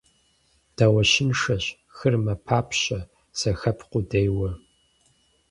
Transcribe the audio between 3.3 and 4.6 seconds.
зэхэпх къудейуэ.